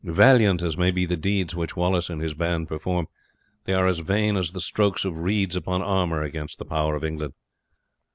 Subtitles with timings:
[0.03, 3.07] Valiant as may be the deeds which Wallace and his band perform,
[3.65, 7.03] they are as vain as the strokes of reeds upon armour against the power of
[7.03, 7.33] England."